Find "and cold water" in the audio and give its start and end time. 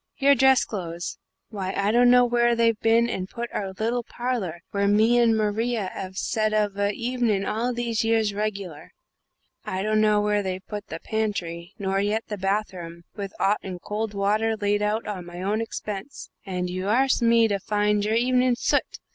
13.61-14.55